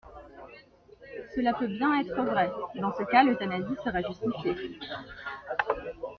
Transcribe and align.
Cela 1.35 1.53
peut 1.53 1.67
bien 1.67 1.99
être 2.01 2.19
vrai, 2.23 2.49
et 2.73 2.79
dans 2.79 2.91
ce 2.97 3.03
cas 3.03 3.21
l'euthanasie 3.23 3.75
serait 3.83 4.01
justifiée. 4.03 4.79